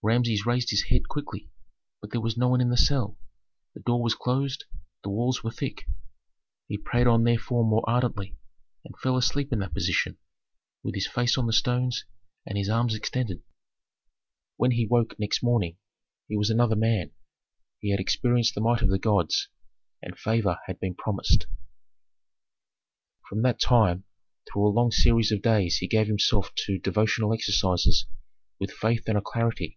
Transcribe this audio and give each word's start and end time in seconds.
Rameses 0.00 0.46
raised 0.46 0.70
his 0.70 0.82
head 0.84 1.08
quickly, 1.08 1.50
but 2.00 2.12
there 2.12 2.20
was 2.20 2.36
no 2.36 2.46
one 2.46 2.60
in 2.60 2.70
the 2.70 2.76
cell: 2.76 3.18
the 3.74 3.80
door 3.80 4.00
was 4.00 4.14
closed, 4.14 4.64
the 5.02 5.08
walls 5.08 5.42
were 5.42 5.50
thick. 5.50 5.88
He 6.68 6.78
prayed 6.78 7.08
on 7.08 7.24
therefore 7.24 7.64
more 7.68 7.82
ardently, 7.90 8.36
and 8.84 8.96
fell 9.00 9.16
asleep 9.16 9.52
in 9.52 9.58
that 9.58 9.74
position, 9.74 10.16
with 10.84 10.94
his 10.94 11.08
face 11.08 11.36
on 11.36 11.46
the 11.48 11.52
stones 11.52 12.04
and 12.46 12.56
his 12.56 12.68
arms 12.68 12.94
extended. 12.94 13.42
When 14.56 14.70
he 14.70 14.86
woke 14.86 15.18
next 15.18 15.42
morning, 15.42 15.78
he 16.28 16.36
was 16.36 16.48
another 16.48 16.76
man: 16.76 17.10
he 17.80 17.90
had 17.90 17.98
experienced 17.98 18.54
the 18.54 18.60
might 18.60 18.82
of 18.82 18.90
the 18.90 19.00
gods, 19.00 19.48
and 20.00 20.16
favor 20.16 20.60
had 20.68 20.78
been 20.78 20.94
promised. 20.94 21.48
From 23.28 23.42
that 23.42 23.58
time 23.58 24.04
through 24.48 24.64
a 24.68 24.70
long 24.70 24.92
series 24.92 25.32
of 25.32 25.42
days 25.42 25.78
he 25.78 25.88
gave 25.88 26.06
himself 26.06 26.54
to 26.66 26.78
devotional 26.78 27.34
exercises 27.34 28.06
with 28.60 28.70
faith 28.70 29.02
and 29.08 29.18
alacrity. 29.18 29.74